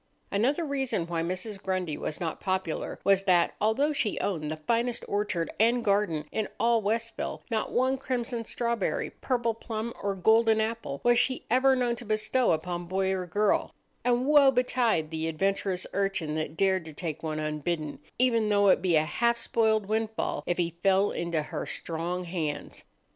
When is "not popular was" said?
2.19-3.25